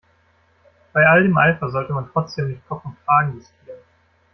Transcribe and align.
Bei 0.93 1.05
all 1.05 1.21
dem 1.21 1.37
Eifer 1.37 1.69
sollte 1.69 1.93
man 1.93 2.09
trotzdem 2.11 2.47
nicht 2.49 2.67
Kopf 2.67 2.83
und 2.85 2.97
Kragen 3.05 3.37
riskieren. 3.37 3.77